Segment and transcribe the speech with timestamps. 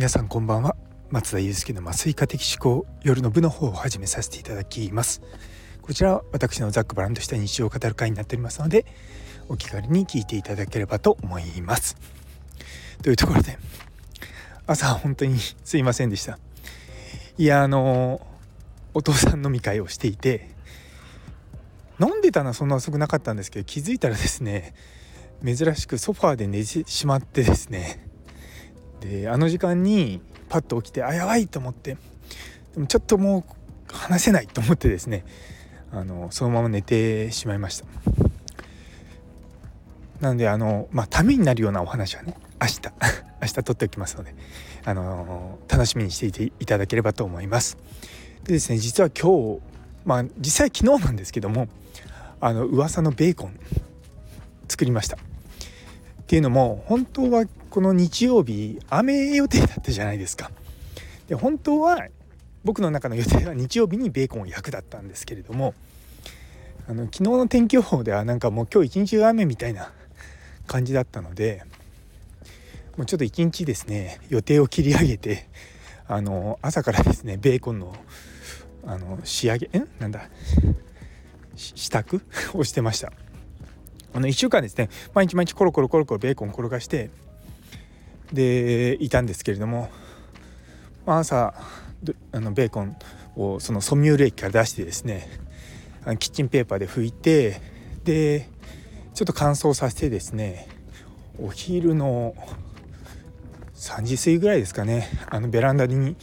[0.00, 0.76] 皆さんこんばんは。
[1.10, 5.20] 松田祐介の麻酔科的思考夜の部の方を始めさせていただきます。
[5.82, 8.86] こちらは私のざっくばらんとした日常を語る会になっておりますので
[9.50, 11.98] お気軽に聞いていただければと思います。
[13.02, 13.58] というところで
[14.66, 16.38] 朝本当にすいませんでした。
[17.36, 18.26] いやあの
[18.94, 20.48] お父さん飲み会をしていて
[22.00, 24.72] 飲んでたのはそんな遅くなかったんですけど気づいたらですね
[25.44, 28.08] 珍しくソファーで寝てしまってですね
[29.00, 31.96] であの時間にパッと起きてあやばいと思って
[32.74, 35.24] でもちょっともう話せないと思ってですね
[35.92, 37.86] あのそのまま寝てしまいました。
[40.20, 42.80] なのであのまあためになるようなお話はね明日
[43.40, 44.34] 明日撮っておきますので
[44.84, 47.78] あの楽しみにしていていただければと思います。
[48.44, 49.60] でですね実は今日
[50.04, 51.68] まあ実際昨日なんですけども
[52.40, 53.58] あの噂のベーコン
[54.68, 55.18] 作りました。
[56.30, 60.52] っていうのも本当はこの日曜日雨予定だったじゃないですか。
[61.26, 62.06] で本当は
[62.62, 65.74] 僕の中の予定は日曜日にベーコンを焼くだったんですけれども
[66.88, 69.90] あの昨日の天気予報ではなんかもう今日一日雨みたいな
[70.68, 71.64] 感じだったので
[72.96, 75.48] もうちょっと一日ですね予定を切り上げて
[76.06, 77.92] あの朝からですねベーコンの
[78.86, 79.88] あの仕上げん？
[79.98, 80.30] なんだ？
[81.56, 82.20] 支度
[82.54, 83.12] をしてました
[84.12, 87.10] あの1週間ですね毎日毎日コロコロコロコロベーコン転がして
[88.32, 89.90] でいたんですけれども、
[91.06, 91.54] ま、朝
[92.32, 92.96] あのベーコン
[93.36, 95.28] をそのソミュール液から出してですね
[96.04, 97.60] あのキッチンペーパーで拭いて
[98.04, 98.48] で
[99.14, 100.68] ちょっと乾燥させてですね
[101.38, 102.34] お昼の
[103.74, 106.16] 3時過ぎぐらいですかねあのベランダに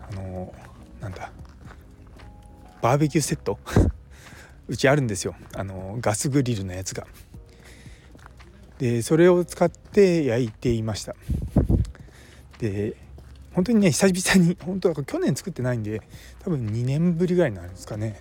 [0.00, 0.52] あの
[1.00, 1.32] なんだ
[2.80, 3.58] バーベキューセット
[4.68, 7.06] うちあるんですよあのガスグリルのやつが。
[8.78, 11.14] でそれを使って焼いていました
[12.58, 12.96] で
[13.54, 16.02] 本当にね久々に本当だから去年作ってないんで
[16.40, 18.18] 多分2年ぶりぐらいなんですかね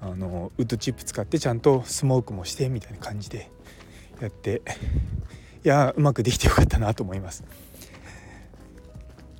[0.00, 3.50] あのウッドチップ使ってちゃんとスモークもしてみたいな感じで
[4.20, 4.62] やって
[5.64, 7.42] いやうまくできてよかったなと思います。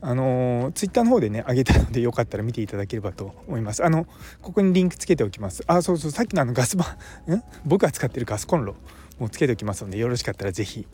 [0.06, 3.82] あのツイッターの方でね上げたのでよかったら見ていただければと思います。
[3.82, 4.06] あの
[4.42, 5.64] ここにリンクつけておきます。
[5.66, 8.76] あそうそうさっきのあのガスバん 僕が使ってるガスコンロ
[9.18, 10.86] もつけておきますのでよろしかったら是非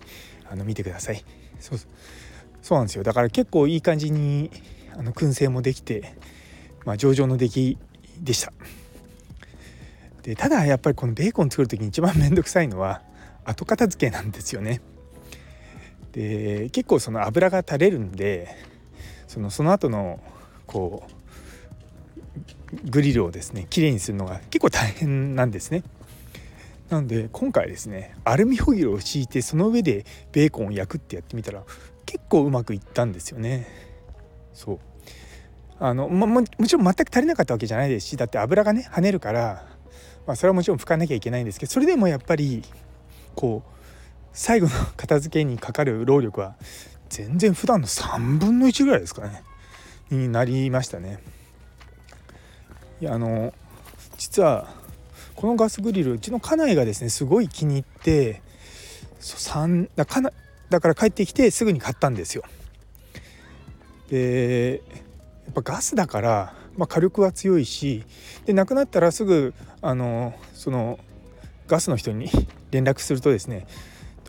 [0.49, 1.25] あの見てください。
[1.59, 1.79] そう
[2.63, 4.49] そうなんですよだから結構いい感じに
[4.97, 6.15] あの燻製もできて、
[6.85, 7.79] まあ、上々の出来
[8.21, 8.53] でした。
[10.23, 13.03] でただやっぱりこのベーコン作る時に一番面倒くさいのは
[13.45, 14.81] 後片付けなんですよね。
[16.13, 18.70] で結構その油が垂れるんで
[19.31, 20.19] そのその後の
[20.67, 25.85] こうグリルをですねきれいにするのが結構大変なんですね。
[26.89, 31.63] なので今回ですねアルミホイルを敷いてその上でベーコンを焼くってやってみたら
[32.07, 33.69] 結構うまくいったんですよね。
[34.53, 34.79] そう
[35.79, 39.65] あのももちろん全く足りなかったわけじゃないですしだって油がね跳ねるから、
[40.27, 42.65] まあ、それはもちろん拭かなきゃいけないんですけどそれでもやっぱり
[43.37, 43.71] こう
[44.33, 46.57] 最後の片付けにかかる労力は
[47.11, 49.43] 全然普段の3分の1ぐらいですかね
[50.11, 51.23] になりましたね。
[53.01, 53.53] いやあの
[54.17, 54.69] 実は
[55.35, 58.43] このガスグリルうちの家内がですねすごい気に入って
[59.21, 60.33] 3だかな
[60.69, 62.45] だから帰ってきてすぐに買ったんですよ。
[64.09, 64.83] で
[65.47, 68.05] やっぱガスだから、まあ、火力は強いし
[68.45, 70.99] でなくなったらすぐあのその
[71.67, 72.29] ガスの人に
[72.71, 73.67] 連絡するとですね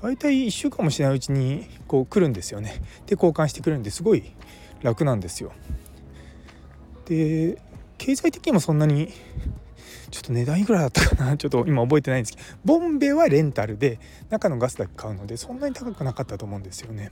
[0.02, 2.82] 大体1週間もしないうちにこう来るんですよね。
[3.06, 4.32] で交換してくれるんですごい
[4.82, 5.52] 楽なんですよ。
[7.06, 7.62] で
[7.98, 9.14] 経済的にもそんなに
[10.10, 11.38] ちょっと値段いくらだったかな？
[11.38, 17.12] ちょっと今覚えてないんですけどボンベはレンタルで中のガスだけ買うのでそんなに高くなかったと思うんですよね。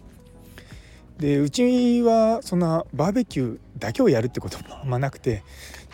[1.20, 5.44] でうちはそんなバーベキューだけをやるってこともあんまなくて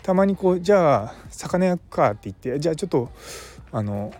[0.02, 3.10] たまにこうじゃあ魚焼くかって言ってじゃあちょっと
[3.72, 4.12] あの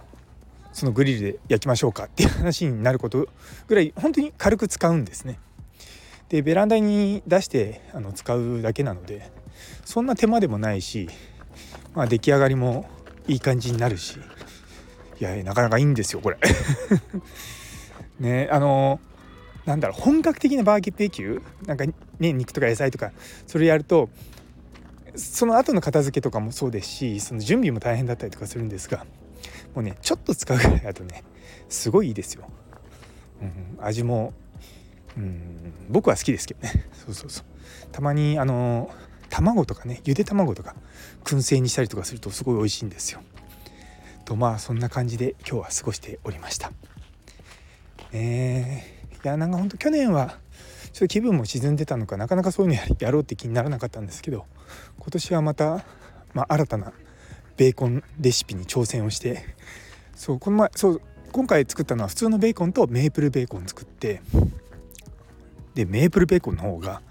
[0.77, 3.29] そのグリルで焼きましょうかっていう話になること
[3.67, 5.39] ぐらい本当に軽く使うんですね。
[6.29, 9.31] でベランダに出してあの使うだけなので
[9.85, 11.09] そんな手間でもないし
[11.97, 12.87] まあ、出来上がりも
[13.27, 14.19] いい感じになるし
[15.19, 16.37] いやなかなかいいんですよこれ
[18.21, 19.01] ねあの
[19.65, 23.13] なんだろう本格的なバーベキューなんかね肉とか野菜とか
[23.47, 24.11] それやると
[25.17, 29.07] その後の片付けとかもそうですしその準備も大変だったりとかするんですが
[29.81, 31.25] うねちょっと使うぐらいだとね
[31.69, 32.49] すごいいいですよ、
[33.43, 34.33] うん、味も、
[35.17, 37.45] うん、僕は好きですけどねそうそうそう
[37.93, 38.91] たまにあの
[39.29, 40.75] 卵とかねゆで卵とか
[41.25, 43.21] 燻製にしたりとかするとすごい美味しいんですよ。
[44.25, 46.73] とまあそんな感じで今日は過ごしておりました。
[48.13, 50.39] えー、いやなんかほんと去年は
[50.93, 54.47] ちょっと気分も沈んでたのかなかなかそういうのやろうって気にならなかったんですけど
[54.99, 55.85] 今年はまた、
[56.33, 56.93] まあ、新たな
[57.57, 59.45] ベーコンレシピに挑戦をして
[60.15, 64.23] そうこの前そう今回作ったのは普通のベーコンとメープルベーコン作って
[65.75, 67.03] でメープルベーコンの方が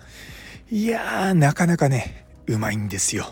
[0.72, 3.26] いやーなかなかねうまいんですよ。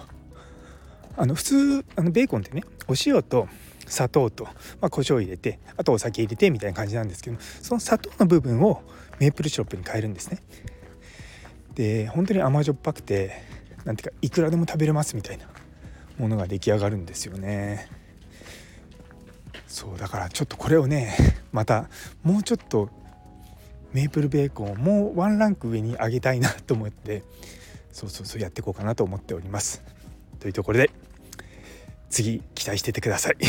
[1.15, 3.48] あの普通あのベーコンってねお塩と
[3.88, 8.81] 砂糖と、まあ、胡椒入れてあとお酒入れてみたいな感じなんですけどその砂糖の部分を
[9.19, 10.39] メープルシロップに変えるんですね。
[11.75, 13.42] で本当に甘じょっぱくて
[13.83, 15.45] なんていうかいくらでも食べれますみたいな。
[16.18, 17.89] ものが出来上がるんですよね。
[19.68, 21.15] そうだからちょっとこれをね
[21.51, 21.89] また
[22.21, 22.89] もうちょっと
[23.92, 27.24] メープルベーコンをもうワンランク上に上げたいなと思って
[27.92, 29.83] そうそうそうやっていこうかなと思っております。
[30.39, 30.92] というところで
[32.10, 33.38] 次期待しててください。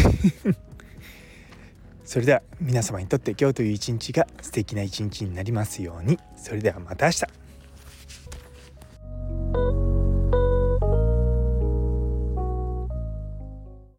[2.04, 6.18] それでは皆様にとって今日という一日が素敵な一日になりますように。
[6.36, 7.43] それではまた明日。